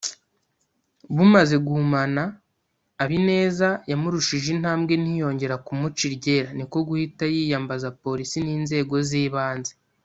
[1.15, 2.23] Bumaze guhumana
[3.03, 9.73] Abineza yamurushije intambwe ntiyongera kumuca iryera niko guhita yiyambaza Polisi n’inzego z’ibanze